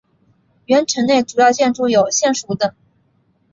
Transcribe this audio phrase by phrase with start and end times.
[0.65, 2.73] 原城内主要建筑有县署等。